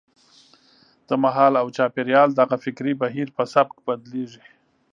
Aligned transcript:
د 1.07 1.09
مهال 1.23 1.53
او 1.61 1.67
چاپېریال 1.77 2.29
دغه 2.39 2.55
فکري 2.63 2.93
بهیر 3.01 3.27
په 3.37 3.43
سبک 3.53 3.75
بدلېږي. 3.85 4.45